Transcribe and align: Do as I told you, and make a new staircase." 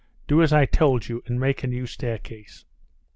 Do 0.27 0.41
as 0.41 0.51
I 0.51 0.65
told 0.65 1.07
you, 1.07 1.21
and 1.27 1.39
make 1.39 1.63
a 1.63 1.67
new 1.67 1.85
staircase." 1.85 2.65